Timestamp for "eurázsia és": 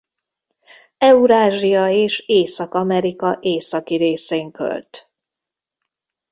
0.97-2.19